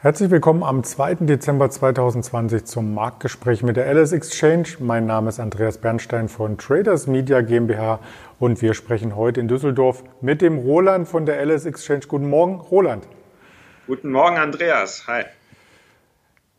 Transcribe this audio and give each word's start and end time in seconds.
Herzlich 0.00 0.30
willkommen 0.30 0.62
am 0.62 0.84
2. 0.84 1.16
Dezember 1.22 1.68
2020 1.70 2.64
zum 2.66 2.94
Marktgespräch 2.94 3.64
mit 3.64 3.76
der 3.76 3.92
LS 3.92 4.12
Exchange. 4.12 4.76
Mein 4.78 5.06
Name 5.06 5.28
ist 5.28 5.40
Andreas 5.40 5.78
Bernstein 5.78 6.28
von 6.28 6.56
Traders 6.56 7.08
Media 7.08 7.40
GmbH 7.40 7.98
und 8.38 8.62
wir 8.62 8.74
sprechen 8.74 9.16
heute 9.16 9.40
in 9.40 9.48
Düsseldorf 9.48 10.04
mit 10.20 10.40
dem 10.40 10.58
Roland 10.58 11.08
von 11.08 11.26
der 11.26 11.44
LS 11.44 11.66
Exchange. 11.66 12.02
Guten 12.06 12.30
Morgen, 12.30 12.60
Roland. 12.60 13.08
Guten 13.88 14.12
Morgen, 14.12 14.36
Andreas. 14.36 15.08
Hi. 15.08 15.24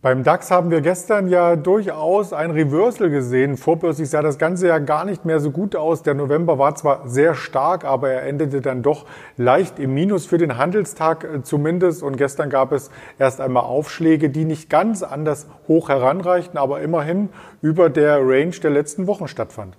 Beim 0.01 0.23
DAX 0.23 0.49
haben 0.49 0.71
wir 0.71 0.79
gestern 0.79 1.27
ja 1.27 1.57
durchaus 1.57 2.31
ein 2.31 2.51
Reversal 2.51 3.09
gesehen. 3.09 3.57
Vorbörslich 3.57 4.09
sah 4.09 4.21
das 4.21 4.37
Ganze 4.37 4.69
ja 4.69 4.79
gar 4.79 5.03
nicht 5.03 5.25
mehr 5.25 5.41
so 5.41 5.51
gut 5.51 5.75
aus. 5.75 6.03
Der 6.03 6.13
November 6.13 6.57
war 6.57 6.73
zwar 6.75 7.09
sehr 7.09 7.35
stark, 7.35 7.83
aber 7.83 8.09
er 8.09 8.23
endete 8.23 8.61
dann 8.61 8.81
doch 8.81 9.05
leicht 9.35 9.77
im 9.77 9.93
Minus 9.93 10.25
für 10.25 10.37
den 10.37 10.57
Handelstag 10.57 11.25
äh, 11.25 11.43
zumindest. 11.43 12.01
Und 12.01 12.15
gestern 12.15 12.49
gab 12.49 12.71
es 12.71 12.91
erst 13.17 13.41
einmal 13.41 13.63
Aufschläge, 13.63 14.29
die 14.29 14.45
nicht 14.45 14.69
ganz 14.69 15.03
anders 15.03 15.47
hoch 15.67 15.89
heranreichten, 15.89 16.57
aber 16.57 16.79
immerhin 16.79 17.27
über 17.61 17.89
der 17.89 18.19
Range 18.21 18.51
der 18.51 18.71
letzten 18.71 19.05
Wochen 19.05 19.27
stattfand. 19.27 19.75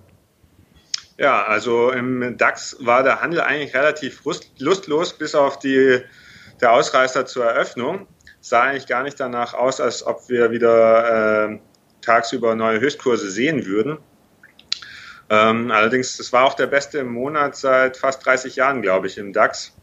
Ja, 1.17 1.45
also 1.45 1.89
im 1.89 2.37
DAX 2.37 2.77
war 2.81 3.01
der 3.01 3.21
Handel 3.21 3.41
eigentlich 3.41 3.73
relativ 3.73 4.21
lustlos 4.59 5.17
bis 5.17 5.33
auf 5.33 5.57
die, 5.57 5.99
der 6.61 6.73
Ausreißer 6.73 7.25
zur 7.25 7.45
Eröffnung 7.45 8.05
sah 8.41 8.63
eigentlich 8.63 8.87
gar 8.87 9.03
nicht 9.03 9.19
danach 9.19 9.53
aus, 9.53 9.79
als 9.79 10.05
ob 10.05 10.27
wir 10.27 10.51
wieder 10.51 11.49
äh, 11.49 11.59
tagsüber 12.01 12.55
neue 12.55 12.79
Höchstkurse 12.79 13.29
sehen 13.29 13.65
würden. 13.65 13.99
Ähm, 15.29 15.71
allerdings, 15.71 16.17
das 16.17 16.33
war 16.33 16.43
auch 16.45 16.55
der 16.55 16.67
beste 16.67 17.03
Monat 17.05 17.55
seit 17.55 17.95
fast 17.95 18.25
30 18.25 18.57
Jahren, 18.57 18.81
glaube 18.81 19.07
ich, 19.07 19.17
im 19.17 19.31
DAX. 19.31 19.73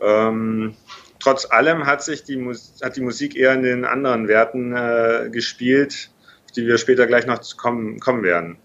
Ähm, 0.00 0.76
trotz 1.18 1.50
allem 1.50 1.86
hat 1.86 2.02
sich 2.02 2.24
die, 2.24 2.38
hat 2.82 2.96
die 2.96 3.00
Musik 3.00 3.34
eher 3.34 3.54
in 3.54 3.62
den 3.62 3.84
anderen 3.86 4.28
Werten 4.28 4.76
äh, 4.76 5.30
gespielt, 5.30 6.10
auf 6.44 6.52
die 6.52 6.66
wir 6.66 6.76
später 6.76 7.06
gleich 7.06 7.26
noch 7.26 7.40
kommen, 7.56 8.00
kommen 8.00 8.22
werden. 8.22 8.58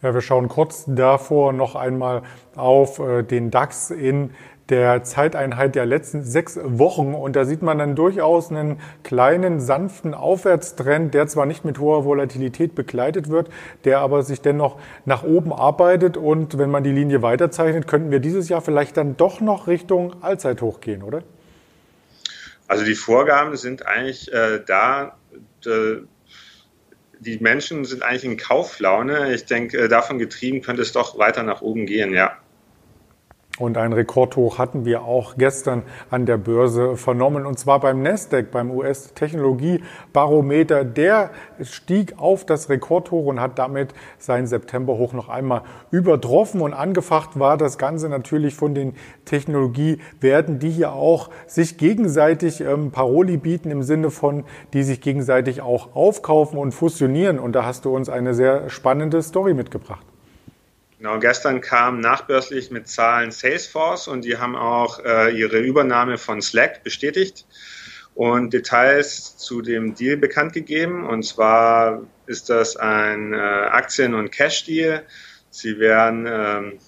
Ja, 0.00 0.14
wir 0.14 0.22
schauen 0.22 0.48
kurz 0.48 0.84
davor 0.86 1.52
noch 1.52 1.74
einmal 1.74 2.22
auf 2.54 2.98
äh, 3.00 3.22
den 3.22 3.50
DAX 3.50 3.90
in 3.90 4.30
der 4.70 5.02
Zeiteinheit 5.02 5.74
der 5.74 5.84
letzten 5.84 6.22
sechs 6.22 6.58
Wochen. 6.62 7.14
Und 7.14 7.36
da 7.36 7.44
sieht 7.44 7.62
man 7.62 7.78
dann 7.78 7.96
durchaus 7.96 8.50
einen 8.50 8.80
kleinen, 9.02 9.60
sanften 9.60 10.14
Aufwärtstrend, 10.14 11.12
der 11.12 11.26
zwar 11.26 11.46
nicht 11.46 11.64
mit 11.64 11.78
hoher 11.78 12.04
Volatilität 12.04 12.74
begleitet 12.74 13.28
wird, 13.28 13.50
der 13.84 13.98
aber 13.98 14.22
sich 14.22 14.40
dennoch 14.40 14.78
nach 15.04 15.24
oben 15.24 15.52
arbeitet. 15.52 16.16
Und 16.16 16.56
wenn 16.58 16.70
man 16.70 16.84
die 16.84 16.92
Linie 16.92 17.22
weiterzeichnet, 17.22 17.86
könnten 17.86 18.10
wir 18.10 18.20
dieses 18.20 18.48
Jahr 18.48 18.62
vielleicht 18.62 18.96
dann 18.96 19.16
doch 19.16 19.40
noch 19.40 19.66
Richtung 19.66 20.22
Allzeithoch 20.22 20.80
gehen, 20.80 21.02
oder? 21.02 21.22
Also 22.68 22.84
die 22.84 22.94
Vorgaben 22.94 23.56
sind 23.56 23.84
eigentlich 23.86 24.32
äh, 24.32 24.60
da. 24.64 25.16
die 27.18 27.38
Menschen 27.40 27.84
sind 27.84 28.02
eigentlich 28.02 28.24
in 28.24 28.36
Kauflaune. 28.36 29.34
Ich 29.34 29.44
denke, 29.44 29.76
äh, 29.76 29.88
davon 29.88 30.18
getrieben 30.18 30.62
könnte 30.62 30.82
es 30.82 30.92
doch 30.92 31.18
weiter 31.18 31.42
nach 31.42 31.62
oben 31.62 31.86
gehen, 31.86 32.14
ja. 32.14 32.36
Und 33.60 33.76
ein 33.76 33.92
Rekordhoch 33.92 34.58
hatten 34.58 34.86
wir 34.86 35.02
auch 35.02 35.34
gestern 35.36 35.82
an 36.08 36.24
der 36.24 36.38
Börse 36.38 36.96
vernommen, 36.96 37.44
und 37.44 37.58
zwar 37.58 37.78
beim 37.78 38.02
Nasdaq, 38.02 38.50
beim 38.50 38.70
US-Technologie-Barometer. 38.70 40.84
Der 40.84 41.28
stieg 41.60 42.14
auf 42.16 42.46
das 42.46 42.70
Rekordhoch 42.70 43.26
und 43.26 43.38
hat 43.38 43.58
damit 43.58 43.92
sein 44.18 44.46
Septemberhoch 44.46 45.12
noch 45.12 45.28
einmal 45.28 45.60
übertroffen. 45.90 46.62
Und 46.62 46.72
angefacht 46.72 47.38
war 47.38 47.58
das 47.58 47.76
Ganze 47.76 48.08
natürlich 48.08 48.54
von 48.54 48.74
den 48.74 48.94
Technologiewerten, 49.26 50.58
die 50.58 50.70
hier 50.70 50.94
auch 50.94 51.28
sich 51.46 51.76
gegenseitig 51.76 52.62
ähm, 52.62 52.92
Paroli 52.92 53.36
bieten 53.36 53.70
im 53.70 53.82
Sinne 53.82 54.10
von, 54.10 54.44
die 54.72 54.82
sich 54.82 55.02
gegenseitig 55.02 55.60
auch 55.60 55.94
aufkaufen 55.94 56.58
und 56.58 56.72
fusionieren. 56.72 57.38
Und 57.38 57.52
da 57.52 57.66
hast 57.66 57.84
du 57.84 57.94
uns 57.94 58.08
eine 58.08 58.32
sehr 58.32 58.70
spannende 58.70 59.20
Story 59.20 59.52
mitgebracht. 59.52 60.09
Genau, 61.00 61.18
gestern 61.18 61.60
kam 61.62 62.00
nachbörslich 62.00 62.70
mit 62.70 62.86
Zahlen 62.86 63.30
Salesforce 63.30 64.06
und 64.06 64.22
die 64.22 64.36
haben 64.36 64.54
auch 64.54 65.02
äh, 65.02 65.34
ihre 65.34 65.58
Übernahme 65.58 66.18
von 66.18 66.42
Slack 66.42 66.84
bestätigt 66.84 67.46
und 68.14 68.52
Details 68.52 69.38
zu 69.38 69.62
dem 69.62 69.94
Deal 69.94 70.18
bekannt 70.18 70.52
gegeben. 70.52 71.06
Und 71.06 71.22
zwar 71.22 72.02
ist 72.26 72.50
das 72.50 72.76
ein 72.76 73.32
äh, 73.32 73.38
Aktien- 73.38 74.12
und 74.12 74.30
Cash-Deal. 74.30 75.06
Sie 75.48 75.78
werden, 75.78 76.28
ähm, 76.30 76.78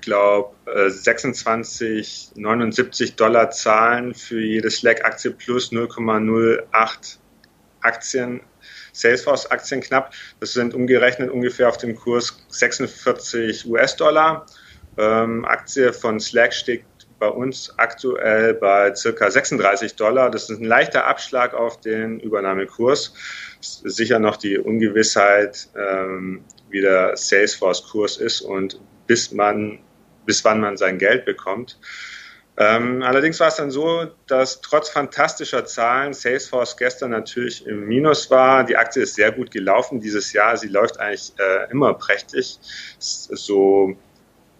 glaube 0.00 0.54
äh, 0.66 0.86
26,79 0.86 3.16
Dollar 3.16 3.50
zahlen 3.50 4.14
für 4.14 4.40
jede 4.40 4.70
Slack-Aktie 4.70 5.32
plus 5.32 5.72
0,08 5.72 7.16
Aktien 7.80 8.42
Salesforce-Aktien 8.92 9.80
knapp. 9.80 10.12
Das 10.40 10.52
sind 10.52 10.74
umgerechnet 10.74 11.30
ungefähr 11.30 11.68
auf 11.68 11.78
dem 11.78 11.94
Kurs 11.96 12.36
46 12.48 13.66
US-Dollar. 13.66 14.46
Ähm, 14.98 15.44
Aktie 15.44 15.92
von 15.92 16.20
Slack 16.20 16.52
steht 16.52 16.84
bei 17.20 17.28
uns 17.28 17.72
aktuell 17.76 18.54
bei 18.54 18.94
circa 18.94 19.30
36 19.30 19.94
Dollar. 19.94 20.30
Das 20.30 20.50
ist 20.50 20.58
ein 20.58 20.64
leichter 20.64 21.06
Abschlag 21.06 21.54
auf 21.54 21.78
den 21.80 22.18
Übernahmekurs. 22.18 23.14
Sicher 23.60 24.18
noch 24.18 24.36
die 24.36 24.58
Ungewissheit, 24.58 25.68
ähm, 25.76 26.42
wie 26.70 26.80
der 26.80 27.16
Salesforce-Kurs 27.16 28.16
ist 28.16 28.40
und 28.40 28.80
bis 29.06 29.32
man, 29.32 29.80
bis 30.24 30.44
wann 30.44 30.60
man 30.60 30.76
sein 30.76 30.98
Geld 30.98 31.24
bekommt. 31.24 31.78
Ähm, 32.60 33.02
allerdings 33.02 33.40
war 33.40 33.48
es 33.48 33.56
dann 33.56 33.70
so, 33.70 34.06
dass 34.26 34.60
trotz 34.60 34.90
fantastischer 34.90 35.64
Zahlen 35.64 36.12
Salesforce 36.12 36.76
gestern 36.76 37.10
natürlich 37.10 37.66
im 37.66 37.88
Minus 37.88 38.30
war. 38.30 38.64
Die 38.64 38.76
Aktie 38.76 39.02
ist 39.02 39.14
sehr 39.14 39.32
gut 39.32 39.50
gelaufen 39.50 39.98
dieses 39.98 40.34
Jahr. 40.34 40.58
Sie 40.58 40.68
läuft 40.68 41.00
eigentlich 41.00 41.32
äh, 41.38 41.70
immer 41.70 41.94
prächtig. 41.94 42.58
So 42.98 43.96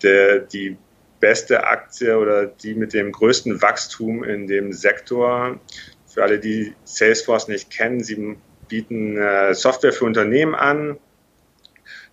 der, 0.03 0.39
die 0.39 0.79
beste 1.21 1.65
Aktie 1.65 2.19
oder 2.19 2.47
die 2.47 2.75
mit 2.75 2.95
dem 2.95 3.13
größten 3.13 3.61
Wachstum 3.61 4.25
in 4.25 4.47
dem 4.47 4.73
Sektor. 4.73 5.61
Für 6.07 6.23
alle, 6.23 6.39
die 6.39 6.75
Salesforce 6.85 7.49
nicht 7.49 7.71
kennen, 7.71 8.03
sie 8.03 8.39
bieten 8.69 9.19
äh, 9.19 9.53
Software 9.53 9.93
für 9.93 10.07
Unternehmen 10.07 10.55
an, 10.55 10.99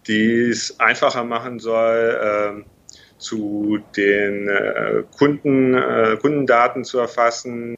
die 0.05 0.49
es 0.49 0.81
einfacher 0.81 1.23
machen 1.23 1.59
soll, 1.59 2.65
äh, 2.65 2.76
zu 3.17 3.79
den 3.95 4.47
äh, 4.47 5.03
Kunden, 5.17 5.73
äh, 5.75 6.17
Kundendaten 6.19 6.83
zu 6.83 6.99
erfassen 6.99 7.77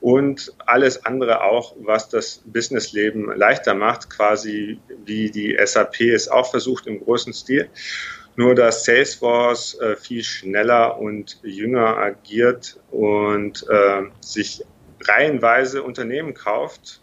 und 0.00 0.52
alles 0.64 1.04
andere 1.04 1.42
auch, 1.42 1.74
was 1.80 2.08
das 2.08 2.42
Businessleben 2.46 3.34
leichter 3.36 3.74
macht, 3.74 4.10
quasi 4.10 4.78
wie 5.04 5.30
die 5.30 5.58
SAP 5.64 6.00
es 6.00 6.28
auch 6.28 6.50
versucht 6.50 6.86
im 6.86 7.00
großen 7.00 7.32
Stil. 7.32 7.68
Nur 8.36 8.54
dass 8.54 8.84
Salesforce 8.84 9.80
äh, 9.80 9.96
viel 9.96 10.22
schneller 10.22 10.98
und 10.98 11.40
jünger 11.42 11.96
agiert 11.96 12.78
und 12.92 13.66
äh, 13.68 14.02
sich 14.20 14.64
reihenweise 15.00 15.82
Unternehmen 15.82 16.34
kauft, 16.34 17.02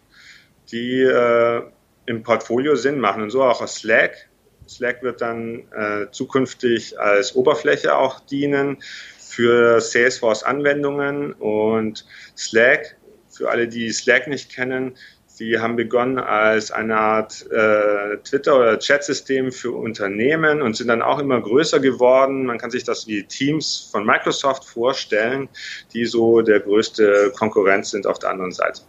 die 0.72 1.02
äh, 1.02 1.62
im 2.06 2.22
Portfolio 2.22 2.76
Sinn 2.76 2.98
machen. 2.98 3.22
Und 3.22 3.30
so 3.30 3.42
auch 3.42 3.66
Slack 3.68 4.28
Slack 4.68 5.02
wird 5.02 5.20
dann 5.20 5.64
äh, 5.72 6.10
zukünftig 6.10 6.98
als 6.98 7.34
Oberfläche 7.34 7.96
auch 7.96 8.20
dienen 8.20 8.78
für 9.18 9.80
Salesforce-Anwendungen 9.80 11.32
und 11.34 12.06
Slack, 12.36 12.96
für 13.28 13.50
alle, 13.50 13.68
die 13.68 13.90
Slack 13.90 14.28
nicht 14.28 14.50
kennen, 14.50 14.96
Sie 15.36 15.58
haben 15.58 15.76
begonnen 15.76 16.18
als 16.18 16.70
eine 16.70 16.96
Art 16.96 17.44
äh, 17.50 18.16
Twitter- 18.24 18.58
oder 18.58 18.78
Chat-System 18.78 19.52
für 19.52 19.72
Unternehmen 19.72 20.62
und 20.62 20.78
sind 20.78 20.88
dann 20.88 21.02
auch 21.02 21.18
immer 21.18 21.38
größer 21.42 21.78
geworden. 21.78 22.46
Man 22.46 22.56
kann 22.56 22.70
sich 22.70 22.84
das 22.84 23.06
wie 23.06 23.22
Teams 23.22 23.90
von 23.92 24.06
Microsoft 24.06 24.64
vorstellen, 24.64 25.50
die 25.92 26.06
so 26.06 26.40
der 26.40 26.60
größte 26.60 27.34
Konkurrent 27.36 27.84
sind 27.84 28.06
auf 28.06 28.18
der 28.18 28.30
anderen 28.30 28.52
Seite. 28.52 28.80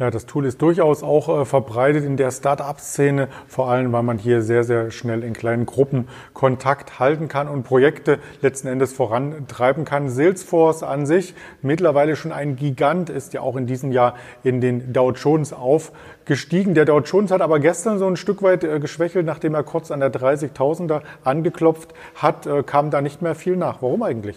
Ja, 0.00 0.10
das 0.10 0.24
Tool 0.24 0.46
ist 0.46 0.62
durchaus 0.62 1.02
auch 1.02 1.42
äh, 1.42 1.44
verbreitet 1.44 2.06
in 2.06 2.16
der 2.16 2.30
Start-up-Szene, 2.30 3.28
vor 3.46 3.68
allem 3.68 3.92
weil 3.92 4.02
man 4.02 4.16
hier 4.16 4.40
sehr, 4.40 4.64
sehr 4.64 4.90
schnell 4.90 5.22
in 5.22 5.34
kleinen 5.34 5.66
Gruppen 5.66 6.08
Kontakt 6.32 6.98
halten 6.98 7.28
kann 7.28 7.48
und 7.48 7.64
Projekte 7.64 8.18
letzten 8.40 8.68
Endes 8.68 8.94
vorantreiben 8.94 9.84
kann. 9.84 10.08
Salesforce 10.08 10.84
an 10.84 11.04
sich, 11.04 11.34
mittlerweile 11.60 12.16
schon 12.16 12.32
ein 12.32 12.56
Gigant, 12.56 13.10
ist 13.10 13.34
ja 13.34 13.42
auch 13.42 13.56
in 13.56 13.66
diesem 13.66 13.92
Jahr 13.92 14.14
in 14.42 14.62
den 14.62 14.94
Dow 14.94 15.12
Jones 15.12 15.52
aufgestiegen. 15.52 16.72
Der 16.72 16.86
Dow 16.86 17.00
Jones 17.00 17.30
hat 17.30 17.42
aber 17.42 17.60
gestern 17.60 17.98
so 17.98 18.06
ein 18.06 18.16
Stück 18.16 18.40
weit 18.40 18.64
äh, 18.64 18.80
geschwächelt, 18.80 19.26
nachdem 19.26 19.54
er 19.54 19.64
kurz 19.64 19.90
an 19.90 20.00
der 20.00 20.10
30.000er 20.10 21.02
angeklopft 21.24 21.92
hat, 22.14 22.46
äh, 22.46 22.62
kam 22.62 22.90
da 22.90 23.02
nicht 23.02 23.20
mehr 23.20 23.34
viel 23.34 23.54
nach. 23.54 23.82
Warum 23.82 24.02
eigentlich? 24.02 24.36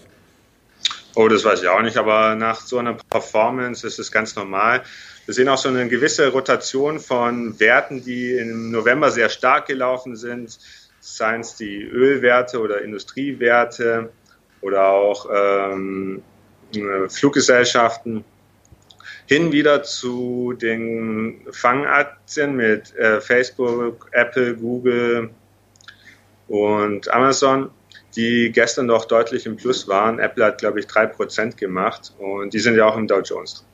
Oh, 1.16 1.30
das 1.30 1.46
weiß 1.46 1.62
ich 1.62 1.70
auch 1.70 1.82
nicht, 1.82 1.96
aber 1.96 2.36
nach 2.36 2.60
so 2.60 2.80
einer 2.80 2.98
Performance 3.10 3.88
ist 3.88 4.00
es 4.00 4.12
ganz 4.12 4.36
normal. 4.36 4.82
Wir 5.26 5.34
sehen 5.34 5.48
auch 5.48 5.58
so 5.58 5.70
eine 5.70 5.88
gewisse 5.88 6.28
Rotation 6.30 7.00
von 7.00 7.58
Werten, 7.60 8.04
die 8.04 8.34
im 8.34 8.72
November 8.72 9.10
sehr 9.10 9.30
stark 9.30 9.68
gelaufen 9.68 10.18
sind, 10.18 10.60
seien 11.00 11.42
es 11.42 11.56
die 11.56 11.82
Ölwerte 11.82 12.60
oder 12.60 12.82
Industriewerte 12.82 14.10
oder 14.60 14.90
auch 14.90 15.30
ähm, 15.34 16.22
äh, 16.76 17.08
Fluggesellschaften 17.08 18.26
hin 19.26 19.54
wieder 19.54 19.84
zu 19.84 20.54
den 20.62 21.42
Fangaktien 21.52 22.58
mit 22.58 22.94
äh, 22.96 23.22
Facebook, 23.22 24.10
Apple, 24.12 24.56
Google 24.56 25.30
und 26.50 27.10
Amazon, 27.14 27.72
die 28.18 28.52
gestern 28.52 28.90
doch 28.90 29.06
deutlich 29.06 29.46
im 29.46 29.56
Plus 29.56 29.88
waren. 29.88 30.20
Apple 30.20 30.44
hat, 30.44 30.58
glaube 30.58 30.82
ich, 30.82 30.88
drei 30.88 31.06
Prozent 31.06 31.56
gemacht 31.56 32.14
und 32.20 32.54
die 32.54 32.60
sind 32.60 32.76
ja 32.76 32.86
auch 32.86 32.98
im 32.98 33.08
Dow 33.08 33.22
Jones 33.22 33.56
drin. 33.56 33.73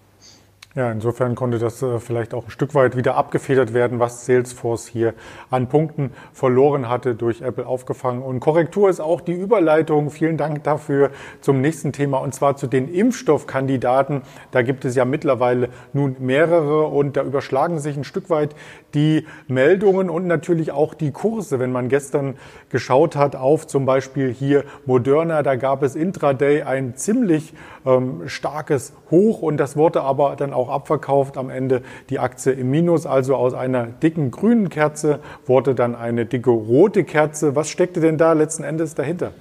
Ja, 0.76 0.92
insofern 0.92 1.34
konnte 1.34 1.58
das 1.58 1.82
äh, 1.82 1.98
vielleicht 1.98 2.36
auch 2.36 2.46
ein 2.46 2.52
Stück 2.52 2.76
weit 2.76 2.96
wieder 2.96 3.16
abgefedert 3.16 3.74
werden, 3.74 3.98
was 3.98 4.28
Salesforce 4.28 4.86
hier 4.86 5.16
an 5.50 5.68
Punkten 5.68 6.12
verloren 6.32 6.88
hatte, 6.88 7.16
durch 7.16 7.42
Apple 7.42 7.66
aufgefangen. 7.66 8.22
Und 8.22 8.40
Korrektur 8.40 8.88
ist 8.88 9.00
auch 9.00 9.20
die 9.20 9.34
Überleitung. 9.34 10.12
Vielen 10.12 10.38
Dank 10.38 10.64
dafür 10.64 11.10
zum 11.42 11.60
nächsten 11.60 11.92
Thema 11.92 12.20
und 12.20 12.36
zwar 12.36 12.56
zu 12.56 12.68
den 12.68 12.88
Impfstoffkandidaten. 12.88 14.22
Da 14.52 14.62
gibt 14.62 14.86
es 14.86 14.96
ja 14.96 15.06
mittlerweile 15.06 15.70
nun 15.94 16.18
mehrere 16.20 16.84
und 16.86 17.18
da 17.18 17.24
überschlagen 17.24 17.80
sich 17.80 17.98
ein 17.98 18.04
Stück 18.04 18.30
weit 18.30 18.54
die 18.94 19.26
Meldungen 19.48 20.08
und 20.08 20.28
natürlich 20.28 20.72
auch 20.72 20.94
die 20.94 21.10
Kurse. 21.10 21.60
Wenn 21.60 21.72
man 21.72 21.90
gestern 21.90 22.36
geschaut 22.70 23.16
hat 23.16 23.36
auf 23.36 23.66
zum 23.66 23.88
Beispiel 23.88 24.32
hier 24.32 24.66
Moderna, 24.86 25.42
da 25.42 25.56
gab 25.56 25.82
es 25.82 25.96
intraday 25.96 26.62
ein 26.62 26.96
ziemlich 26.96 27.56
ähm, 27.88 28.28
starkes 28.28 28.94
Hoch 29.10 29.42
und 29.42 29.58
das 29.58 29.76
wurde 29.76 30.02
aber 30.02 30.36
dann 30.36 30.54
abverkauft. 30.68 31.38
Am 31.38 31.50
Ende 31.50 31.82
die 32.10 32.20
Aktie 32.20 32.52
im 32.52 32.70
Minus, 32.70 33.06
also 33.06 33.36
aus 33.36 33.54
einer 33.54 33.86
dicken 33.86 34.32
grünen 34.32 34.70
Kerze 34.70 35.22
wurde 35.46 35.76
dann 35.76 35.96
eine 35.96 36.26
dicke 36.26 36.50
rote 36.50 37.06
Kerze. 37.06 37.56
Was 37.56 37.70
steckte 37.70 38.02
denn 38.02 38.18
da 38.18 38.34
letzten 38.34 38.64
Endes 38.64 38.96
dahinter? 38.96 39.32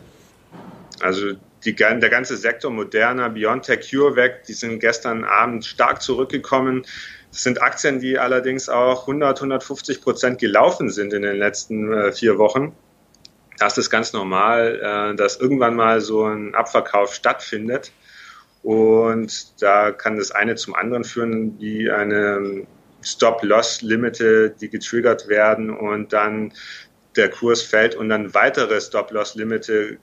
Also 1.01 1.33
die, 1.65 1.75
der 1.75 2.09
ganze 2.09 2.37
Sektor 2.37 2.71
Moderna, 2.71 3.29
BioNTech, 3.29 3.91
CureVac, 3.91 4.45
die 4.45 4.53
sind 4.53 4.79
gestern 4.79 5.25
Abend 5.25 5.65
stark 5.65 6.03
zurückgekommen. 6.03 6.85
Das 7.33 7.43
sind 7.43 7.61
Aktien, 7.61 8.01
die 8.01 8.19
allerdings 8.19 8.69
auch 8.69 9.03
100, 9.03 9.39
150 9.39 10.01
Prozent 10.01 10.39
gelaufen 10.39 10.91
sind 10.91 11.13
in 11.13 11.23
den 11.23 11.37
letzten 11.37 11.93
äh, 11.93 12.13
vier 12.13 12.39
Wochen. 12.39 12.75
Das 13.59 13.77
ist 13.77 13.91
ganz 13.91 14.13
normal, 14.13 14.81
äh, 14.81 15.17
dass 15.17 15.37
irgendwann 15.37 15.75
mal 15.75 16.01
so 16.01 16.25
ein 16.25 16.55
Abverkauf 16.55 17.13
stattfindet. 17.13 17.93
Und 18.69 19.63
da 19.63 19.93
kann 19.93 20.19
das 20.19 20.31
eine 20.31 20.55
zum 20.55 20.75
anderen 20.75 21.03
führen, 21.03 21.59
wie 21.59 21.91
eine 21.91 22.67
Stop-Loss-Limite, 23.01 24.51
die 24.61 24.69
getriggert 24.69 25.27
werden 25.27 25.71
und 25.71 26.13
dann 26.13 26.53
der 27.17 27.31
Kurs 27.31 27.63
fällt 27.63 27.95
und 27.95 28.11
dann 28.11 28.35
weitere 28.35 28.79
Stop-Loss-Limite 28.79 29.97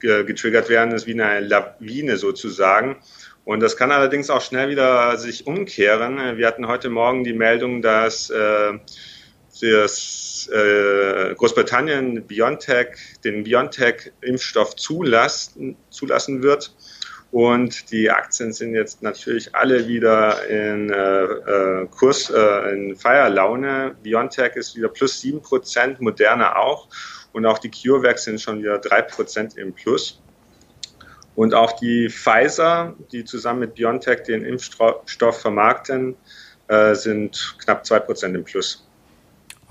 getriggert 0.00 0.68
werden, 0.68 0.90
das 0.90 1.04
ist 1.04 1.06
wie 1.06 1.18
eine 1.18 1.40
Lawine 1.40 2.18
sozusagen. 2.18 2.96
Und 3.46 3.60
das 3.60 3.78
kann 3.78 3.90
allerdings 3.90 4.28
auch 4.28 4.42
schnell 4.42 4.68
wieder 4.68 5.16
sich 5.16 5.46
umkehren. 5.46 6.36
Wir 6.36 6.46
hatten 6.46 6.68
heute 6.68 6.90
Morgen 6.90 7.24
die 7.24 7.32
Meldung, 7.32 7.80
dass 7.80 8.28
äh, 8.28 8.72
das, 9.62 10.50
äh, 10.52 11.34
Großbritannien 11.36 12.26
BioNTech, 12.26 12.88
den 13.24 13.44
BioNTech-Impfstoff 13.44 14.76
zulassen, 14.76 15.78
zulassen 15.88 16.42
wird. 16.42 16.74
Und 17.32 17.90
die 17.90 18.10
Aktien 18.10 18.52
sind 18.52 18.74
jetzt 18.74 19.02
natürlich 19.02 19.54
alle 19.54 19.88
wieder 19.88 20.46
in 20.48 20.90
äh, 20.90 21.22
äh, 21.22 21.86
Kurs, 21.86 22.28
äh, 22.28 22.74
in 22.74 22.94
Feierlaune. 22.94 23.96
Biontech 24.02 24.54
ist 24.54 24.76
wieder 24.76 24.88
plus 24.88 25.18
sieben 25.18 25.40
Prozent, 25.40 25.98
Moderna 26.02 26.56
auch. 26.56 26.88
Und 27.32 27.46
auch 27.46 27.58
die 27.58 27.70
CureVac 27.70 28.18
sind 28.18 28.38
schon 28.38 28.58
wieder 28.58 28.78
drei 28.78 29.00
Prozent 29.00 29.56
im 29.56 29.72
Plus. 29.72 30.20
Und 31.34 31.54
auch 31.54 31.72
die 31.72 32.10
Pfizer, 32.10 32.94
die 33.12 33.24
zusammen 33.24 33.60
mit 33.60 33.76
BioNTech 33.76 34.24
den 34.24 34.44
Impfstoff 34.44 35.40
vermarkten, 35.40 36.14
äh, 36.68 36.94
sind 36.94 37.56
knapp 37.64 37.86
zwei 37.86 38.00
Prozent 38.00 38.36
im 38.36 38.44
Plus. 38.44 38.86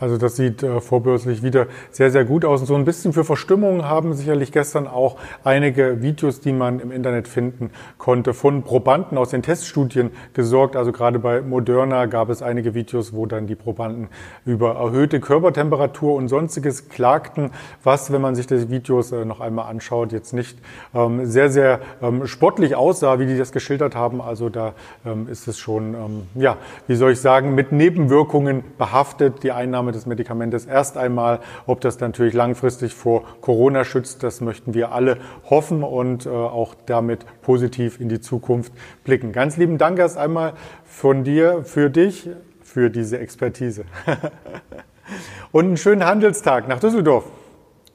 Also 0.01 0.17
das 0.17 0.35
sieht 0.35 0.63
äh, 0.63 0.81
vorbörslich 0.81 1.43
wieder 1.43 1.67
sehr, 1.91 2.09
sehr 2.09 2.25
gut 2.25 2.43
aus. 2.43 2.61
Und 2.61 2.65
so 2.65 2.75
ein 2.75 2.85
bisschen 2.85 3.13
für 3.13 3.23
Verstimmung 3.23 3.85
haben 3.85 4.13
sicherlich 4.13 4.51
gestern 4.51 4.87
auch 4.87 5.17
einige 5.43 6.01
Videos, 6.01 6.41
die 6.41 6.51
man 6.51 6.79
im 6.79 6.91
Internet 6.91 7.27
finden 7.27 7.69
konnte, 7.99 8.33
von 8.33 8.63
Probanden 8.63 9.17
aus 9.17 9.29
den 9.29 9.43
Teststudien 9.43 10.09
gesorgt. 10.33 10.75
Also 10.75 10.91
gerade 10.91 11.19
bei 11.19 11.41
Moderna 11.41 12.07
gab 12.07 12.29
es 12.29 12.41
einige 12.41 12.73
Videos, 12.73 13.13
wo 13.13 13.27
dann 13.27 13.45
die 13.45 13.55
Probanden 13.55 14.09
über 14.43 14.75
erhöhte 14.75 15.19
Körpertemperatur 15.19 16.15
und 16.15 16.29
sonstiges 16.29 16.89
klagten, 16.89 17.51
was, 17.83 18.11
wenn 18.11 18.21
man 18.21 18.33
sich 18.33 18.47
die 18.47 18.71
Videos 18.71 19.11
äh, 19.11 19.23
noch 19.23 19.39
einmal 19.39 19.69
anschaut, 19.69 20.11
jetzt 20.11 20.33
nicht 20.33 20.57
ähm, 20.95 21.27
sehr, 21.27 21.51
sehr 21.51 21.79
ähm, 22.01 22.25
sportlich 22.25 22.75
aussah, 22.75 23.19
wie 23.19 23.27
die 23.27 23.37
das 23.37 23.51
geschildert 23.51 23.95
haben. 23.95 24.19
Also 24.19 24.49
da 24.49 24.73
ähm, 25.05 25.27
ist 25.29 25.47
es 25.47 25.59
schon, 25.59 25.93
ähm, 25.93 26.23
ja, 26.33 26.57
wie 26.87 26.95
soll 26.95 27.11
ich 27.11 27.21
sagen, 27.21 27.53
mit 27.53 27.71
Nebenwirkungen 27.71 28.63
behaftet, 28.79 29.43
die 29.43 29.51
Einnahme 29.51 29.90
Einnahme 29.91 29.93
des 29.93 30.05
Medikamentes 30.05 30.65
erst 30.65 30.97
einmal. 30.97 31.39
Ob 31.67 31.81
das 31.81 31.99
natürlich 31.99 32.33
langfristig 32.33 32.93
vor 32.93 33.23
Corona 33.41 33.83
schützt, 33.83 34.23
das 34.23 34.41
möchten 34.41 34.73
wir 34.73 34.91
alle 34.91 35.17
hoffen 35.49 35.83
und 35.83 36.25
äh, 36.25 36.29
auch 36.29 36.75
damit 36.85 37.25
positiv 37.41 37.99
in 37.99 38.09
die 38.09 38.19
Zukunft 38.19 38.73
blicken. 39.03 39.31
Ganz 39.31 39.57
lieben 39.57 39.77
Dank 39.77 39.99
erst 39.99 40.17
einmal 40.17 40.53
von 40.85 41.23
dir, 41.23 41.63
für 41.63 41.89
dich, 41.89 42.29
für 42.63 42.89
diese 42.89 43.19
Expertise. 43.19 43.85
und 45.51 45.65
einen 45.65 45.77
schönen 45.77 46.05
Handelstag 46.05 46.67
nach 46.67 46.79
Düsseldorf. 46.79 47.25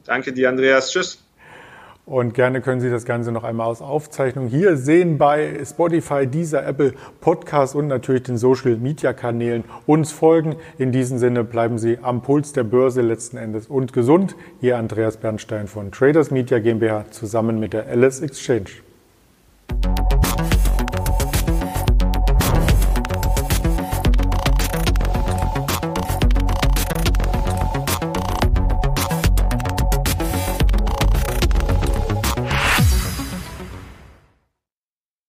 Danke 0.05 0.31
dir, 0.33 0.49
Andreas. 0.49 0.91
Tschüss. 0.91 1.26
Und 2.07 2.33
gerne 2.33 2.61
können 2.61 2.79
Sie 2.79 2.89
das 2.89 3.03
Ganze 3.03 3.33
noch 3.33 3.43
einmal 3.43 3.67
aus 3.67 3.81
Aufzeichnung 3.81 4.47
hier 4.47 4.77
sehen 4.77 5.17
bei 5.17 5.59
Spotify, 5.65 6.25
dieser 6.25 6.65
Apple 6.65 6.93
Podcast 7.19 7.75
und 7.75 7.87
natürlich 7.87 8.23
den 8.23 8.37
Social 8.37 8.77
Media 8.77 9.11
Kanälen 9.11 9.65
uns 9.85 10.13
folgen. 10.13 10.55
In 10.77 10.93
diesem 10.93 11.17
Sinne 11.17 11.43
bleiben 11.43 11.77
Sie 11.77 11.97
am 12.01 12.21
Puls 12.21 12.53
der 12.53 12.63
Börse 12.63 13.01
letzten 13.01 13.35
Endes 13.35 13.67
und 13.67 13.91
gesund. 13.91 14.37
Ihr 14.61 14.77
Andreas 14.77 15.17
Bernstein 15.17 15.67
von 15.67 15.91
Traders 15.91 16.31
Media 16.31 16.59
GmbH 16.59 17.11
zusammen 17.11 17.59
mit 17.59 17.73
der 17.73 17.93
LS 17.93 18.21
Exchange. 18.21 18.86